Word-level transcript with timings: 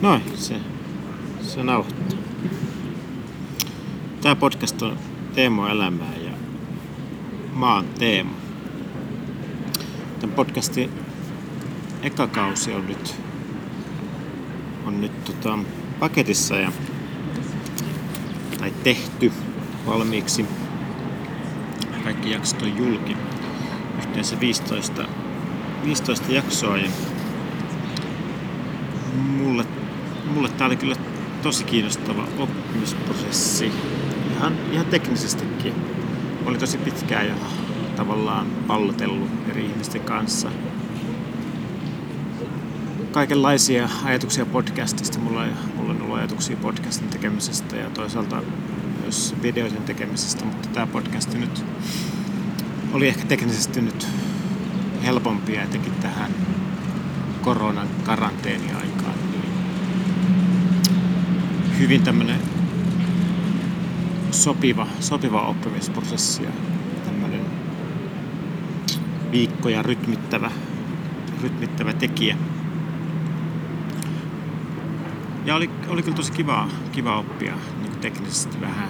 Noin, 0.00 0.22
se, 0.34 0.60
se 1.42 1.62
nauhoittaa. 1.62 2.18
Tämä 4.20 4.36
podcast 4.36 4.82
on 4.82 4.98
Teemo 5.34 5.68
elämää 5.68 6.16
ja 6.24 6.30
mä 7.56 7.74
oon 7.74 7.84
Teemo. 7.98 8.30
Tämän 10.20 10.36
podcastin 10.36 10.90
eka 12.02 12.26
kausi 12.26 12.72
on 12.72 12.86
nyt, 12.86 13.14
on 14.86 15.00
nyt 15.00 15.24
tota, 15.24 15.58
paketissa 15.98 16.56
ja, 16.56 16.72
tai 18.58 18.72
tehty 18.82 19.32
valmiiksi. 19.86 20.46
Kaikki 22.04 22.30
jaksot 22.30 22.62
on 22.62 22.76
julki. 22.76 23.16
Yhteensä 23.98 24.40
15, 24.40 25.04
15 25.84 26.32
jaksoa 26.32 26.76
ja 26.76 26.90
mulle, 29.16 29.64
mulle 30.30 30.48
tää 30.48 30.66
oli 30.66 30.76
kyllä 30.76 30.96
tosi 31.42 31.64
kiinnostava 31.64 32.26
oppimisprosessi. 32.38 33.72
Ihan, 34.36 34.56
ihan 34.72 34.86
teknisestikin. 34.86 35.74
Oli 36.46 36.58
tosi 36.58 36.78
pitkään 36.78 37.28
jo 37.28 37.34
tavallaan 37.96 38.46
pallotellut 38.66 39.30
eri 39.50 39.66
ihmisten 39.66 40.00
kanssa. 40.00 40.50
Kaikenlaisia 43.12 43.88
ajatuksia 44.04 44.46
podcastista. 44.46 45.18
Mulla, 45.18 45.44
mulla 45.76 45.90
on 45.90 46.02
ollut 46.02 46.16
ajatuksia 46.16 46.56
podcastin 46.56 47.08
tekemisestä 47.08 47.76
ja 47.76 47.90
toisaalta 47.90 48.42
myös 49.02 49.34
videoiden 49.42 49.82
tekemisestä, 49.82 50.44
mutta 50.44 50.68
tämä 50.68 50.86
podcast 50.86 51.34
nyt 51.34 51.64
oli 52.92 53.08
ehkä 53.08 53.24
teknisesti 53.24 53.80
nyt 53.80 54.08
helpompia 55.04 55.62
etenkin 55.62 55.92
tähän 55.92 56.30
koronan 57.42 57.88
karanteeniaikaan. 58.04 59.09
Hyvin 61.80 62.02
tämmöinen 62.02 62.36
sopiva, 64.30 64.86
sopiva 65.00 65.42
oppimisprosessi 65.42 66.42
ja 66.42 66.50
tämmöinen 67.04 67.40
viikkoja 69.30 69.82
rytmittävä, 69.82 70.50
rytmittävä 71.42 71.92
tekijä. 71.92 72.36
Ja 75.44 75.54
oli, 75.54 75.70
oli 75.88 76.02
kyllä 76.02 76.16
tosi 76.16 76.32
kiva, 76.32 76.68
kiva 76.92 77.18
oppia 77.18 77.54
niin 77.82 77.96
teknisesti 78.00 78.60
vähän 78.60 78.88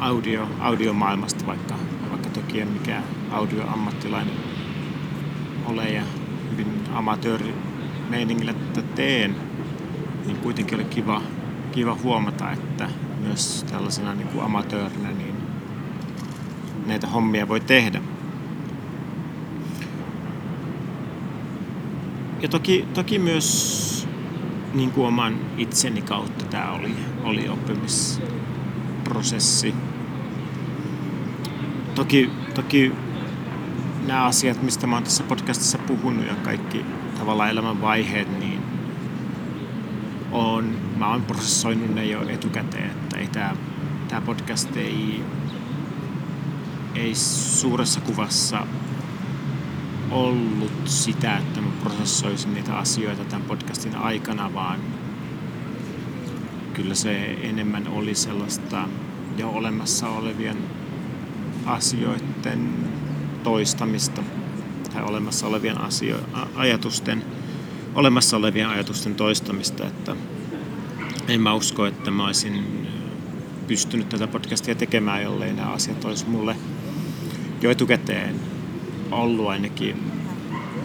audio, 0.00 0.48
audiomaailmasta, 0.60 1.46
vaikka, 1.46 1.74
vaikka 2.10 2.28
toki 2.28 2.60
en 2.60 2.68
mikään 2.68 3.04
audioammattilainen 3.30 4.34
ole 5.66 5.88
ja 5.88 6.02
hyvin 6.50 6.66
amatööri 6.94 7.54
meiningillä 8.08 8.52
tätä 8.54 8.88
teen, 8.94 9.36
niin 10.26 10.36
kuitenkin 10.36 10.74
oli 10.74 10.84
kiva, 10.84 11.22
kiva 11.72 11.96
huomata, 12.02 12.50
että 12.50 12.88
myös 13.20 13.66
tällaisena 13.70 14.14
niin 14.14 14.28
kuin 14.28 14.44
amatöörinä 14.44 15.10
niin 15.10 15.34
näitä 16.86 17.06
hommia 17.06 17.48
voi 17.48 17.60
tehdä. 17.60 18.00
Ja 22.42 22.48
toki, 22.48 22.86
toki 22.94 23.18
myös 23.18 24.08
niin 24.74 24.90
kuin 24.90 25.06
oman 25.06 25.38
itseni 25.58 26.02
kautta 26.02 26.44
tämä 26.44 26.72
oli, 26.72 26.96
oli 27.22 27.48
oppimisprosessi. 27.48 29.74
Toki, 31.94 32.30
toki 32.54 32.92
nämä 34.06 34.24
asiat, 34.24 34.62
mistä 34.62 34.86
mä 34.86 34.96
oon 34.96 35.04
tässä 35.04 35.24
podcastissa 35.24 35.78
puhunut 35.78 36.26
ja 36.26 36.34
kaikki 36.34 36.84
tavallaan 37.18 37.50
elämän 37.50 37.80
vaiheet, 37.80 38.38
niin 38.38 38.59
on, 40.32 40.76
mä 40.96 41.10
oon 41.10 41.22
prosessoinut 41.22 41.94
ne 41.94 42.06
jo 42.06 42.28
etukäteen, 42.28 42.90
että 42.90 43.18
ei 43.18 43.28
tämä, 43.28 43.56
tämä 44.08 44.20
podcast 44.20 44.76
ei, 44.76 45.24
ei 46.94 47.14
suuressa 47.14 48.00
kuvassa 48.00 48.66
ollut 50.10 50.72
sitä, 50.84 51.36
että 51.36 51.60
mä 51.60 51.70
prosessoisin 51.82 52.54
niitä 52.54 52.76
asioita 52.76 53.24
tämän 53.24 53.46
podcastin 53.46 53.96
aikana, 53.96 54.54
vaan 54.54 54.80
kyllä 56.74 56.94
se 56.94 57.38
enemmän 57.42 57.88
oli 57.88 58.14
sellaista 58.14 58.88
jo 59.36 59.50
olemassa 59.50 60.08
olevien 60.08 60.56
asioiden 61.66 62.70
toistamista 63.42 64.22
tai 64.92 65.02
olemassa 65.02 65.46
olevien 65.46 65.80
asio- 65.80 66.46
ajatusten, 66.54 67.22
olemassa 67.94 68.36
olevien 68.36 68.68
ajatusten 68.68 69.14
toistamista, 69.14 69.86
että 69.86 70.16
en 71.28 71.40
mä 71.40 71.54
usko, 71.54 71.86
että 71.86 72.10
mä 72.10 72.26
olisin 72.26 72.86
pystynyt 73.66 74.08
tätä 74.08 74.26
podcastia 74.26 74.74
tekemään, 74.74 75.22
jollei 75.22 75.52
nämä 75.52 75.72
asiat 75.72 76.04
olisi 76.04 76.26
mulle 76.26 76.56
jo 77.62 77.70
etukäteen 77.70 78.40
ollut 79.10 79.48
ainakin 79.48 79.96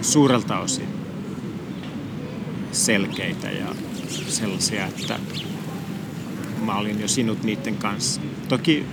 suurelta 0.02 0.58
osin 0.58 0.88
selkeitä 2.72 3.50
ja 3.50 3.66
sellaisia, 4.28 4.86
että 4.86 5.18
mä 6.64 6.76
olin 6.76 7.00
jo 7.00 7.08
sinut 7.08 7.42
niiden 7.42 7.76
kanssa. 7.76 8.20
Toki 8.48 8.86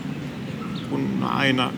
kun 0.90 1.24
aina 1.24 1.74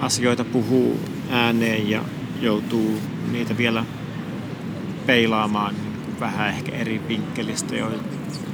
asioita 0.00 0.44
puhuu 0.44 1.00
ääneen 1.30 1.90
ja 1.90 2.04
joutuu 2.40 2.98
niitä 3.32 3.56
vielä 3.56 3.84
peilaamaan 5.06 5.74
vähän 6.20 6.48
ehkä 6.48 6.72
eri 6.72 7.02
vinkkelistä 7.08 7.76
jo 7.76 7.90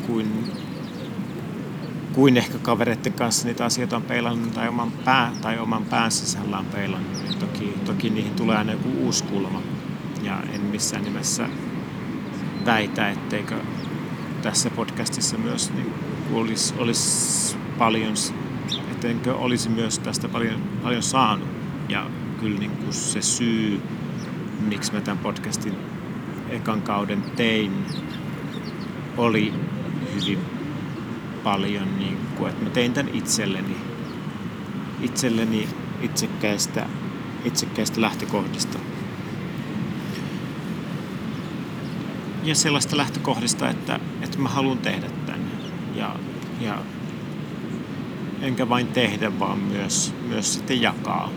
kuin, 0.07 0.53
kuin 2.13 2.37
ehkä 2.37 2.59
kavereiden 2.59 3.13
kanssa 3.13 3.47
niitä 3.47 3.65
asioita 3.65 3.97
on 3.97 4.03
peilannut 4.03 4.55
tai 4.55 4.69
oman, 4.69 4.91
pää, 4.91 5.33
tai 5.43 5.59
oman 5.59 5.85
pään 5.85 6.11
sisällä 6.11 6.59
on 6.59 6.67
peilannut, 6.67 7.13
niin 7.23 7.39
toki, 7.39 7.75
toki 7.85 8.11
niihin 8.11 8.35
tulee 8.35 8.57
aina 8.57 8.73
joku 8.73 8.89
uusi 8.89 9.25
kulma. 9.25 9.63
Ja 10.23 10.39
en 10.55 10.61
missään 10.61 11.05
nimessä 11.05 11.49
väitä, 12.67 13.11
etteikö 13.11 13.55
tässä 14.43 14.71
podcastissa 14.71 15.39
myös 15.39 15.73
niin 15.75 15.95
olisi, 16.33 16.75
olisi 16.79 17.57
paljon, 17.79 18.15
ettenkö 18.91 19.35
olisi 19.35 19.69
myös 19.69 19.99
tästä 19.99 20.29
paljon, 20.29 20.63
paljon 20.83 21.03
saanut. 21.03 21.49
Ja 21.89 22.07
kyllä 22.41 22.59
niin 22.59 22.71
kuin 22.71 22.93
se 22.93 23.23
syy, 23.23 23.81
miksi 24.69 24.93
mä 24.93 25.01
tämän 25.01 25.19
podcastin 25.19 25.75
ekan 26.51 26.83
kauden 26.83 27.23
tein, 27.37 27.87
oli 29.17 29.53
hyvin 30.15 30.39
paljon, 31.45 31.99
niin 31.99 32.19
kuin, 32.37 32.51
että 32.51 32.65
mä 32.65 32.71
tein 32.71 32.93
tämän 32.93 33.15
itselleni, 33.15 33.77
itselleni 35.01 35.69
itsekkäistä, 36.03 36.87
itsekkäistä 37.45 38.01
lähtökohdista. 38.01 38.79
Ja 42.45 42.55
sellaista 42.55 42.97
lähtökohdista, 42.97 43.71
että, 43.71 44.01
että 44.23 44.39
mä 44.39 44.49
haluan 44.49 44.79
tehdä 44.79 45.07
tämän. 45.27 45.51
Ja, 45.95 46.17
ja 46.61 46.79
enkä 48.43 48.69
vain 48.69 48.87
tehdä, 48.87 49.39
vaan 49.39 49.59
myös, 49.59 50.15
myös 50.29 50.55
sitten 50.55 50.83
jakaa 50.83 51.31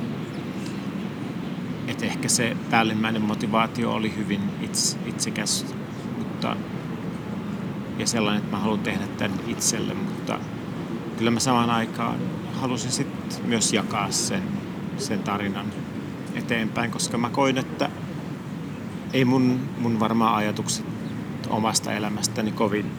että 1.92 2.06
ehkä 2.06 2.30
se 2.30 2.58
päällimmäinen 2.70 3.22
motivaatio 3.22 3.92
oli 3.92 4.16
hyvin 4.16 4.42
itse, 4.62 4.98
itsekäs 5.06 5.66
mutta, 6.18 6.56
ja 7.98 8.08
sellainen, 8.08 8.42
että 8.44 8.56
mä 8.56 8.62
haluan 8.62 8.80
tehdä 8.80 9.08
tämän 9.18 9.40
itselle, 9.48 9.94
mutta 9.94 10.40
kyllä 11.18 11.32
mä 11.32 11.40
samaan 11.40 11.70
aikaan 11.70 12.16
halusin 12.54 12.92
sitten 12.92 13.46
myös 13.46 13.74
jakaa 13.74 14.12
sen, 14.12 14.44
sen 14.98 15.24
tarinan 15.24 15.66
eteenpäin, 16.36 16.92
koska 16.92 17.18
mä 17.18 17.30
koin, 17.30 17.58
että 17.58 17.90
ei 19.14 19.26
mun, 19.26 19.60
mun 19.78 20.00
varmaan 20.00 20.36
ajatukset 20.36 20.86
omasta 21.50 21.94
elämästäni 21.94 22.52
kovin 22.52 22.92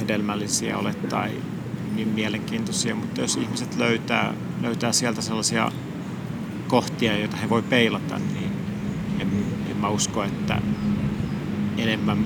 hedelmällisiä 0.00 0.78
ole 0.78 0.94
tai 0.94 1.30
niin 1.94 2.08
mielenkiintoisia, 2.08 2.94
mutta 2.94 3.20
jos 3.20 3.36
ihmiset 3.36 3.76
löytää, 3.76 4.34
löytää 4.62 4.92
sieltä 4.92 5.22
sellaisia 5.22 5.72
kohtia, 6.68 7.18
joita 7.18 7.36
he 7.36 7.48
voi 7.48 7.62
peilata, 7.62 8.18
niin 8.18 8.52
en, 9.20 9.28
en 9.70 9.76
mä 9.76 9.88
usko, 9.88 10.22
että 10.22 10.62
enemmän 11.78 12.18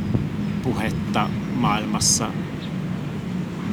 puhetta 0.63 1.31
maailmassa 1.55 2.31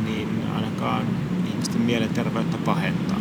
niin 0.06 0.30
ainakaan 0.56 1.04
ihmisten 1.50 1.82
mielenterveyttä 1.82 2.58
pahentaa. 2.58 3.20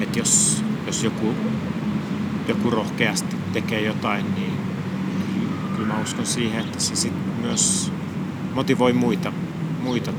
Et 0.00 0.16
jos, 0.16 0.64
jos 0.86 1.04
joku, 1.04 1.34
joku 2.48 2.70
rohkeasti 2.70 3.36
tekee 3.52 3.80
jotain, 3.80 4.34
niin 4.34 4.52
kyllä 5.76 5.94
mä 5.94 6.00
uskon 6.00 6.26
siihen, 6.26 6.60
että 6.60 6.80
se 6.80 6.96
sit 6.96 7.40
myös 7.40 7.92
motivoi 8.54 8.92
muita, 8.92 9.32
muita 9.82 10.12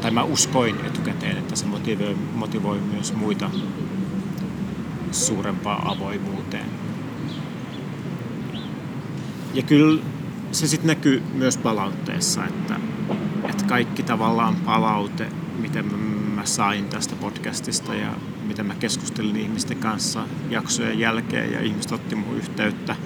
tai 0.00 0.10
mä 0.10 0.22
uskoin 0.22 0.76
etukäteen, 0.86 1.36
että 1.36 1.56
se 1.56 1.66
motivoi, 1.66 2.16
motivoi 2.34 2.80
myös 2.80 3.14
muita 3.14 3.50
suurempaan 5.12 5.96
avoimuuteen. 5.96 6.66
Ja 9.54 9.62
kyllä 9.62 10.02
se 10.52 10.66
sitten 10.66 10.86
näkyy 10.86 11.22
myös 11.34 11.56
palautteessa, 11.56 12.44
että, 12.44 12.80
että 13.48 13.64
kaikki 13.64 14.02
tavallaan 14.02 14.56
palaute, 14.56 15.28
miten 15.58 15.84
mä 16.34 16.46
sain 16.46 16.84
tästä 16.84 17.16
podcastista 17.16 17.94
ja 17.94 18.14
miten 18.46 18.66
mä 18.66 18.74
keskustelin 18.74 19.36
ihmisten 19.36 19.78
kanssa 19.78 20.26
jaksojen 20.50 20.98
jälkeen 20.98 21.52
ja 21.52 21.60
ihmiset 21.60 21.92
otti 21.92 22.14
mun 22.14 22.36
yhteyttä, 22.36 22.96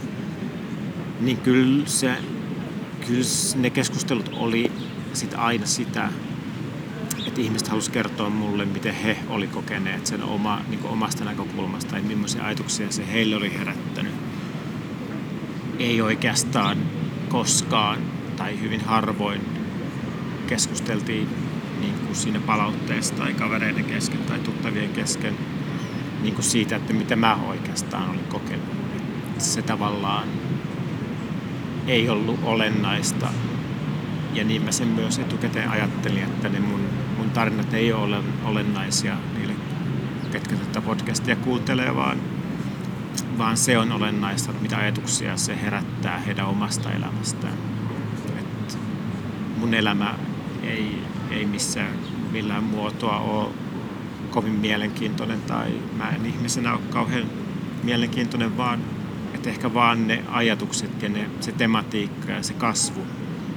niin 1.21 1.37
kyllä, 1.37 1.87
se, 1.87 2.17
kyllä 3.07 3.25
ne 3.57 3.71
keskustelut 3.71 4.31
oli 4.33 4.73
sit 5.13 5.35
aina 5.37 5.67
sitä, 5.67 6.09
että 7.33 7.41
ihmiset 7.41 7.69
halusi 7.69 7.91
kertoa 7.91 8.31
mulle, 8.31 8.65
miten 8.65 8.95
he 8.95 9.17
oli 9.29 9.47
kokeneet 9.47 10.07
sen 10.07 10.23
oma, 10.23 10.61
niin 10.69 10.85
omasta 10.85 11.25
näkökulmasta 11.25 11.97
ja 11.97 12.03
millaisia 12.03 12.45
ajatuksia 12.45 12.93
se 12.93 13.13
heille 13.13 13.37
oli 13.37 13.59
herättänyt. 13.59 14.13
Ei 15.79 16.03
oikeastaan 16.03 16.79
koskaan 17.29 17.99
tai 18.37 18.61
hyvin 18.61 18.81
harvoin 18.81 19.41
keskusteltiin 20.47 21.29
niin 21.81 21.95
kuin 21.95 22.17
siinä 22.17 22.41
palautteessa 22.47 23.15
tai 23.15 23.35
kavereiden 23.35 23.85
kesken 23.85 24.21
tai 24.21 24.39
tuttavien 24.39 24.91
kesken 24.91 25.35
niin 26.23 26.35
kuin 26.35 26.45
siitä, 26.45 26.77
että 26.77 26.93
mitä 26.93 27.17
mä 27.17 27.39
oikeastaan 27.49 28.11
olin 28.11 28.25
kokenut. 28.29 28.77
Se 29.39 29.63
tavallaan 29.63 30.29
ei 31.87 32.09
ollut 32.09 32.41
olennaista. 32.43 33.29
Ja 34.35 34.45
niin 34.45 34.63
mä 34.63 34.73
sen 34.73 34.89
myös 34.89 35.19
etukäteen 35.19 35.71
ajattelin, 35.71 36.23
että 36.23 36.49
ne 36.49 36.61
mun, 36.61 36.81
tarinat 37.35 37.75
ei 37.75 37.93
ole 37.93 38.17
olennaisia 38.45 39.17
niille, 39.37 39.55
ketkä 40.33 40.57
tätä 40.57 40.81
podcastia 40.81 41.37
kuuntelee, 41.37 41.97
vaan, 41.97 42.19
vaan 43.39 43.57
se 43.57 43.79
on 43.79 43.93
olennaista, 43.93 44.53
mitä 44.61 44.77
ajatuksia 44.77 45.37
se 45.37 45.59
herättää 45.63 46.19
heidän 46.19 46.47
omasta 46.47 46.93
elämästään. 46.93 47.55
Et 48.39 48.79
mun 49.57 49.75
elämä 49.75 50.15
ei, 50.63 51.03
ei 51.31 51.47
missään 51.47 51.93
millään 52.33 52.65
muotoa 52.65 53.19
ole 53.19 53.49
kovin 54.31 54.53
mielenkiintoinen 54.53 55.41
tai 55.43 55.71
mä 55.97 56.09
en 56.09 56.27
ihmisenä 56.27 56.73
ole 56.73 56.81
kauhean 56.91 57.27
mielenkiintoinen, 57.83 58.57
vaan 58.57 58.81
että 59.35 59.51
ehkä 59.51 59.75
vaan 59.75 60.07
ne 60.07 60.25
ajatukset 60.29 61.03
ja 61.03 61.09
ne, 61.09 61.31
se 61.41 61.53
tematiikka 61.53 62.33
ja 62.33 62.43
se 62.43 62.55
kasvu, 62.55 63.07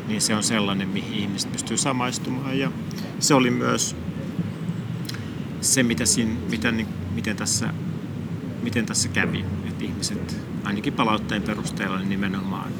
niin 0.07 0.21
se 0.21 0.35
on 0.35 0.43
sellainen, 0.43 0.89
mihin 0.89 1.13
ihmiset 1.13 1.51
pystyy 1.51 1.77
samaistumaan. 1.77 2.59
Ja 2.59 2.71
se 3.19 3.33
oli 3.33 3.51
myös 3.51 3.95
se, 5.61 5.83
mitä 5.83 6.05
siinä, 6.05 6.35
mitä, 6.49 6.71
niin, 6.71 6.87
miten, 7.13 7.35
tässä, 7.35 7.73
miten 8.63 8.85
tässä 8.85 9.09
kävi. 9.09 9.45
Että 9.67 9.83
ihmiset, 9.83 10.37
ainakin 10.63 10.93
palautteen 10.93 11.41
perusteella, 11.41 11.97
niin 11.97 12.09
nimenomaan 12.09 12.71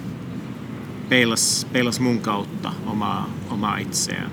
peilas, 1.10 1.68
peilas 1.74 2.00
mun 2.00 2.20
kautta 2.22 2.74
omaa, 2.86 3.30
omaa 3.50 3.78
itseään. 3.78 4.32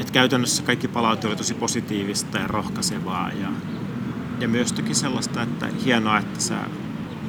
Et 0.00 0.10
käytännössä 0.10 0.62
kaikki 0.62 0.88
palaute 0.88 1.26
oli 1.26 1.36
tosi 1.36 1.54
positiivista 1.54 2.38
ja 2.38 2.46
rohkaisevaa 2.46 3.32
ja 3.32 3.48
ja 4.40 4.48
myös 4.48 4.72
toki 4.72 4.94
sellaista, 4.94 5.42
että 5.42 5.68
hienoa, 5.84 6.18
että 6.18 6.40
sä 6.40 6.58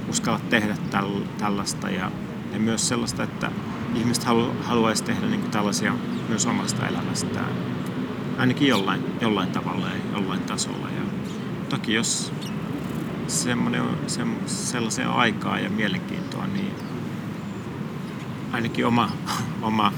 uskallat 0.10 0.50
tehdä 0.50 0.78
täl, 0.92 1.22
tällaista 1.38 1.90
ja, 1.90 2.12
ja 2.54 2.60
myös 2.60 2.88
sellaista, 2.88 3.24
että 3.24 3.51
ihmiset 3.96 4.24
halu, 4.24 4.56
haluaisi 4.63 5.04
tehdä 5.04 5.28
niin 5.28 5.40
kuin 5.42 5.51
tällaisia 5.51 5.96
myös 6.30 6.46
omasta 6.46 6.88
elämästään. 6.88 7.51
Ainakin 8.38 8.68
jollain, 8.68 9.04
jollain 9.22 9.51
tavalla 9.51 9.88
ja 9.88 9.96
jollain 10.13 10.42
tasolla. 10.42 10.90
Ja 10.90 11.01
toki 11.69 11.94
jos 11.94 12.34
semmoinen 13.28 13.84
se, 14.07 14.22
sellaisen 14.46 15.10
aikaa 15.10 15.60
ja 15.60 15.69
mielenkiintoa, 15.69 16.48
niin 16.48 16.74
ainakin 18.51 18.86
oma, 18.86 19.12
oma 19.62 19.94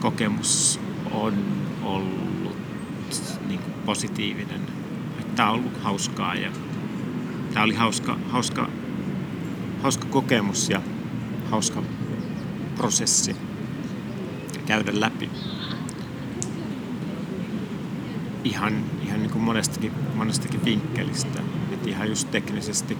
kokemus 0.00 0.80
on 1.10 1.34
ollut 1.82 2.56
niin 3.48 3.60
kuin 3.60 3.74
positiivinen 3.86 4.60
tämä 5.36 5.50
on 5.50 5.54
ollut 5.54 5.82
hauskaa 5.82 6.34
ja 6.34 6.50
tämä 7.52 7.64
oli 7.64 7.74
hauska, 7.74 8.18
hauska, 8.28 8.68
hauska 9.82 10.06
kokemus 10.10 10.70
ja 10.70 10.80
hauska 11.54 11.82
prosessi 12.76 13.36
käydä 14.66 15.00
läpi. 15.00 15.30
Ihan, 18.44 18.84
ihan 19.02 19.20
niin 19.20 19.30
kuin 19.30 19.42
monestakin, 19.42 19.92
monestakin 20.14 20.64
vinkkelistä. 20.64 21.42
Että 21.72 21.90
ihan 21.90 22.08
just 22.08 22.30
teknisesti, 22.30 22.98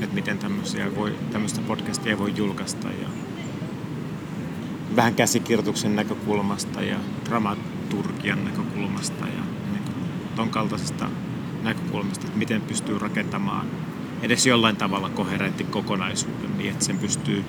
että 0.00 0.14
miten 0.14 0.38
voi, 0.96 1.18
tämmöistä 1.32 1.60
podcastia 1.60 2.18
voi 2.18 2.32
julkaista 2.36 2.88
ja 2.88 3.08
vähän 4.96 5.14
käsikirjoituksen 5.14 5.96
näkökulmasta 5.96 6.82
ja 6.82 6.96
dramaturgian 7.24 8.44
näkökulmasta 8.44 9.26
ja 9.26 9.42
niin 9.72 9.82
ton 10.36 10.50
kaltaisesta 10.50 11.10
näkökulmasta, 11.62 12.26
että 12.26 12.38
miten 12.38 12.60
pystyy 12.60 12.98
rakentamaan 12.98 13.66
edes 14.22 14.46
jollain 14.46 14.76
tavalla 14.76 15.08
koherentti 15.08 15.64
kokonaisuuden 15.64 16.58
niin, 16.58 16.70
että 16.70 16.84
sen 16.84 16.98
pystyy 16.98 17.44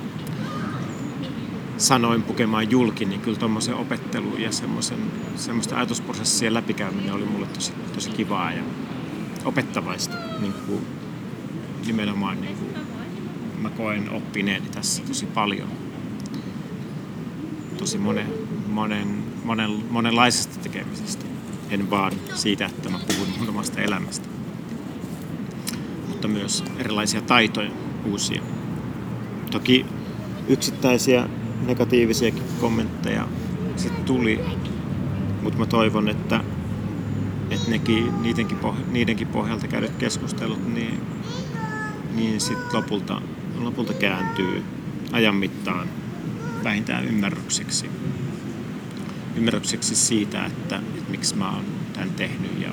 sanoin 1.82 2.24
pukemaan 2.24 2.72
julki, 2.72 3.06
niin 3.06 3.22
kyllä 3.22 3.40
tuommoisen 3.40 3.76
opettelu 3.76 4.38
ja 4.38 4.52
semmoisen, 4.52 5.00
semmoista 5.36 5.76
ajatusprosessien 5.76 6.54
läpikäyminen 6.54 7.14
oli 7.14 7.26
mulle 7.26 7.48
tosi, 7.48 7.72
tosi 7.94 8.10
kivaa 8.10 8.52
ja 8.52 8.64
opettavaista. 9.46 10.16
Niin 10.40 10.54
kuin, 10.68 10.86
nimenomaan 11.86 12.42
niin 12.42 12.56
kuin, 12.56 12.70
mä 13.62 13.70
koen 13.70 14.10
oppineeni 14.10 14.70
tässä 14.70 15.04
tosi 15.04 15.26
paljon. 15.26 15.68
Tosi 17.78 17.98
monen, 17.98 18.28
monen, 18.68 19.24
monen, 19.44 19.72
monenlaisesta 19.90 20.60
tekemisestä 20.60 21.26
en 21.70 21.90
vaan 21.90 22.12
siitä, 22.36 22.66
että 22.66 22.90
mä 22.90 23.00
puhun 23.08 23.28
mun 23.40 23.50
omasta 23.50 23.82
elämästä. 23.82 24.28
Mutta 26.08 26.28
myös 26.28 26.64
erilaisia 26.78 27.22
taitoja, 27.22 27.72
uusia. 28.06 28.42
Toki 29.52 29.86
yksittäisiä 30.48 31.30
negatiivisiakin 31.66 32.44
kommentteja 32.62 33.28
sitten 33.76 34.04
tuli, 34.04 34.42
mutta 35.42 35.60
mä 35.60 35.66
toivon, 35.66 36.10
että, 36.10 36.44
että 37.50 37.72
nekin, 37.72 38.22
niidenkin, 38.22 38.58
poh- 38.58 38.92
niidenkin 38.92 39.28
pohjalta 39.28 39.68
käydyt 39.68 39.96
keskustelut, 39.96 40.74
niin, 40.74 41.02
niin 42.16 42.42
sitten 42.42 42.74
lopulta, 42.74 43.22
lopulta 43.60 43.94
kääntyy 43.94 44.64
ajan 45.12 45.36
mittaan 45.36 45.88
vähintään 46.64 47.06
ymmärrykseksi. 47.06 47.90
Ymmärrykseksi 49.36 49.96
siitä, 49.96 50.46
että, 50.46 50.76
että 50.76 51.12
miksi 51.12 51.36
mä 51.36 51.52
oon 51.52 51.66
tämän 51.94 52.10
tehnyt 52.10 52.62
ja, 52.62 52.70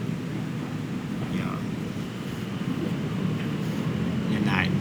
ja 4.31 4.41
näin. 4.45 4.73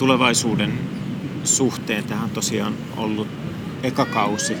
Tulevaisuuden 0.00 0.72
suhteen 1.44 2.04
tähän 2.04 2.24
on 2.24 2.30
tosiaan 2.30 2.74
ollut 2.96 3.28
eka 3.82 4.04
kausi 4.04 4.56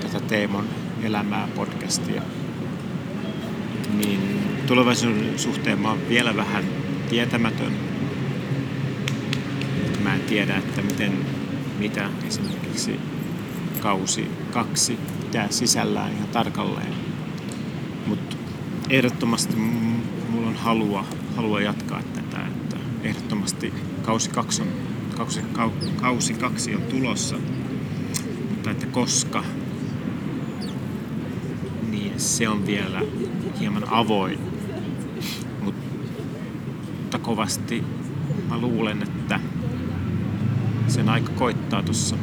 tätä 0.00 0.20
Teemon 0.20 0.68
elämää 1.02 1.48
podcastia. 1.54 2.22
Niin 3.96 4.20
tulevaisuuden 4.66 5.38
suhteen 5.38 5.78
mä 5.78 5.88
oon 5.88 6.08
vielä 6.08 6.36
vähän 6.36 6.64
tietämätön. 7.10 7.72
Mä 10.02 10.14
en 10.14 10.20
tiedä, 10.20 10.56
että 10.56 10.82
miten 10.82 11.12
mitä 11.78 12.10
esimerkiksi 12.28 13.00
kausi 13.80 14.30
kaksi 14.52 14.98
pitää 15.20 15.50
sisällään 15.50 16.12
ihan 16.12 16.28
tarkalleen. 16.28 16.94
Mutta 18.06 18.36
ehdottomasti 18.90 19.56
mulla 20.30 20.48
on 20.48 20.56
halua, 20.56 21.04
halua 21.36 21.60
jatkaa 21.60 22.02
tätä, 22.02 22.53
ehdottomasti 23.04 23.72
kausi 24.02 24.30
kaksi 24.30 24.62
on, 24.62 24.68
kausi, 25.16 25.40
kausi 26.00 26.34
kaksi 26.34 26.74
on 26.74 26.82
tulossa, 26.82 27.36
mutta 28.50 28.70
että 28.70 28.86
koska, 28.86 29.44
niin 31.90 32.20
se 32.20 32.48
on 32.48 32.66
vielä 32.66 33.02
hieman 33.60 33.84
avoin. 33.88 34.38
Mutta 35.60 37.18
kovasti 37.18 37.84
mä 38.48 38.58
luulen, 38.58 39.02
että 39.02 39.40
sen 40.88 41.08
aika 41.08 41.32
koittaa 41.32 41.82
tuossa, 41.82 42.16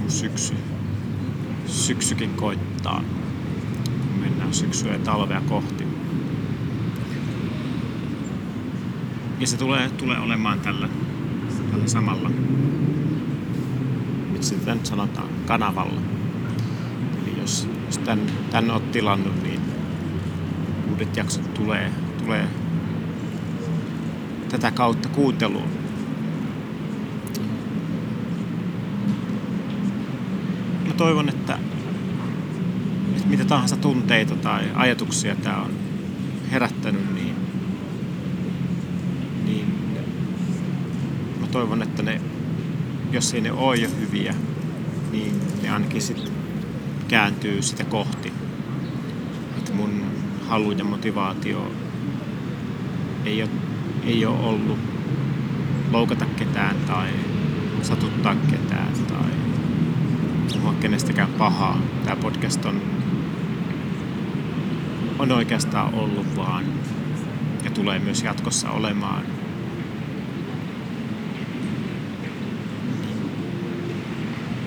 kun 0.00 0.10
syksy, 0.10 0.54
syksykin 1.66 2.30
koittaa. 2.30 3.02
Kun 3.84 4.20
mennään 4.20 4.54
syksyä 4.54 4.92
ja 4.92 4.98
talvea 4.98 5.40
kohti. 5.40 5.83
Ja 9.44 9.48
se 9.48 9.56
tulee, 9.56 9.90
tulee 9.90 10.18
olemaan 10.18 10.60
tällä, 10.60 10.88
tällä 11.70 11.88
samalla, 11.88 12.30
miksi 14.32 14.48
sitä 14.48 14.74
nyt 14.74 14.86
sanotaan, 14.86 15.28
kanavalla. 15.46 16.00
Eli 17.22 17.40
jos, 17.40 17.68
jos 17.86 17.98
tän, 17.98 18.20
tän 18.50 18.70
oot 18.70 18.92
tilannut, 18.92 19.42
niin 19.42 19.60
uudet 20.90 21.16
jaksot 21.16 21.54
tulee, 21.54 21.90
tulee 22.18 22.48
tätä 24.48 24.70
kautta 24.70 25.08
kuunteluun. 25.08 25.68
Mä 30.86 30.94
toivon, 30.96 31.28
että, 31.28 31.58
että 33.16 33.28
mitä 33.28 33.44
tahansa 33.44 33.76
tunteita 33.76 34.36
tai 34.36 34.64
ajatuksia 34.74 35.36
tämä 35.36 35.56
on 35.56 35.70
herättänyt, 36.50 37.14
niin 37.14 37.34
mä 41.34 41.40
toivon, 41.54 41.82
että 41.82 42.02
ne, 42.02 42.20
jos 43.12 43.34
ei 43.34 43.40
ne 43.40 43.52
ole 43.52 43.76
jo 43.76 43.88
hyviä, 44.00 44.34
niin 45.12 45.40
ne 45.62 45.70
ainakin 45.70 46.02
sitten 46.02 46.32
kääntyy 47.08 47.62
sitä 47.62 47.84
kohti. 47.84 48.32
Että 49.58 49.72
mun 49.72 50.04
halu 50.48 50.72
ja 50.72 50.84
motivaatio 50.84 51.72
ei 53.24 53.42
ole, 53.42 53.50
ei 54.04 54.26
ole 54.26 54.38
ollut 54.38 54.78
loukata 55.92 56.24
ketään 56.24 56.76
tai 56.86 57.08
satuttaa 57.82 58.34
ketään 58.50 58.92
tai 59.08 59.30
puhua 60.52 60.74
kenestäkään 60.80 61.32
pahaa. 61.38 61.78
Tämä 62.04 62.16
podcast 62.16 62.64
on, 62.64 62.80
on 65.18 65.32
oikeastaan 65.32 65.94
ollut 65.94 66.36
vaan 66.36 66.64
ja 67.64 67.70
tulee 67.70 67.98
myös 67.98 68.22
jatkossa 68.22 68.70
olemaan 68.70 69.43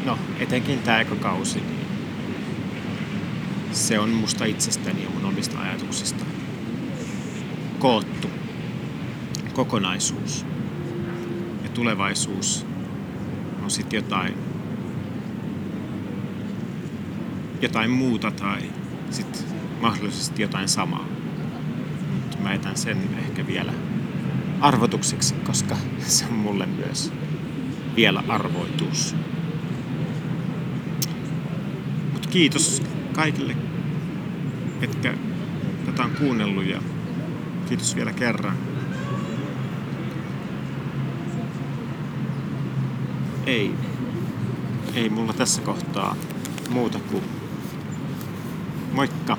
no 0.08 0.20
etenkin 0.40 0.80
tämä 0.80 1.00
ekakausi, 1.00 1.60
niin 1.60 1.88
se 3.72 4.00
on 4.00 4.10
musta 4.10 4.46
itsestäni 4.46 5.04
ja 5.04 5.10
mun 5.10 5.26
omista 5.26 5.60
ajatuksista 5.60 6.26
koottu 7.80 8.30
kokonaisuus. 9.54 10.46
Ja 11.64 11.70
tulevaisuus 11.70 12.66
on 13.64 13.72
sitten 13.72 13.98
jotain, 13.98 14.34
jotain 17.62 17.92
muuta 17.92 18.32
tai 18.32 18.62
sitten 19.10 19.42
mahdollisesti 19.82 20.42
jotain 20.42 20.70
samaa. 20.70 21.06
Mutta 22.14 22.38
mä 22.38 22.54
etän 22.54 22.78
sen 22.78 22.98
ehkä 23.20 23.48
vielä 23.48 23.74
arvotukseksi, 24.62 25.34
koska 25.34 25.78
se 26.00 26.26
on 26.26 26.34
mulle 26.34 26.66
myös 26.66 27.14
vielä 27.96 28.24
arvoitus. 28.28 29.16
Kiitos 32.30 32.84
kaikille, 33.14 33.56
ketkä 34.80 35.14
tätä 35.86 36.04
on 36.04 36.12
kuunnellut 36.12 36.66
ja 36.66 36.82
kiitos 37.68 37.96
vielä 37.96 38.14
kerran. 38.14 38.58
Ei, 43.46 43.74
ei 44.94 45.10
mulla 45.10 45.34
tässä 45.34 45.62
kohtaa 45.62 46.16
muuta 46.70 47.00
kuin 47.00 47.24
moikka! 48.94 49.37